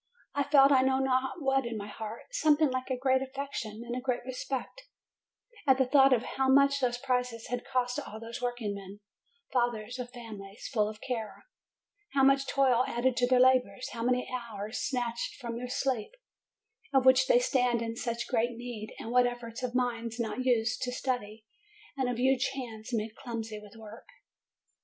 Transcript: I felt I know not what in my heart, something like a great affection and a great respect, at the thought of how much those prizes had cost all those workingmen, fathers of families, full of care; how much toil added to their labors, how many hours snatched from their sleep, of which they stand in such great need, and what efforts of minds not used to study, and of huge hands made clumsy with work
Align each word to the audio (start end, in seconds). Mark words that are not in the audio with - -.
I 0.33 0.41
felt 0.45 0.71
I 0.71 0.81
know 0.81 0.97
not 0.97 1.43
what 1.43 1.63
in 1.63 1.77
my 1.77 1.85
heart, 1.85 2.23
something 2.33 2.71
like 2.71 2.89
a 2.89 2.97
great 2.97 3.21
affection 3.21 3.83
and 3.85 3.95
a 3.95 4.01
great 4.01 4.25
respect, 4.25 4.81
at 5.67 5.77
the 5.77 5.85
thought 5.85 6.11
of 6.11 6.23
how 6.23 6.49
much 6.49 6.79
those 6.79 6.97
prizes 6.97 7.49
had 7.49 7.63
cost 7.63 7.99
all 7.99 8.19
those 8.19 8.41
workingmen, 8.41 8.99
fathers 9.53 9.99
of 9.99 10.09
families, 10.09 10.67
full 10.73 10.89
of 10.89 11.01
care; 11.01 11.45
how 12.13 12.23
much 12.23 12.47
toil 12.47 12.83
added 12.87 13.15
to 13.17 13.27
their 13.27 13.39
labors, 13.39 13.89
how 13.91 14.01
many 14.01 14.27
hours 14.33 14.79
snatched 14.79 15.35
from 15.35 15.55
their 15.57 15.69
sleep, 15.69 16.13
of 16.91 17.05
which 17.05 17.27
they 17.27 17.37
stand 17.37 17.83
in 17.83 17.95
such 17.95 18.27
great 18.27 18.57
need, 18.57 18.95
and 18.97 19.11
what 19.11 19.27
efforts 19.27 19.61
of 19.61 19.75
minds 19.75 20.19
not 20.19 20.43
used 20.43 20.81
to 20.81 20.91
study, 20.91 21.45
and 21.95 22.09
of 22.09 22.17
huge 22.17 22.47
hands 22.55 22.89
made 22.91 23.13
clumsy 23.15 23.59
with 23.59 23.75
work 23.75 24.07